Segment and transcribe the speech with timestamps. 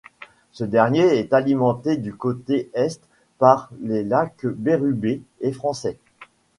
[0.51, 3.01] Ce dernier est alimenté du côté est
[3.37, 5.99] par les lac Bérubé et Français.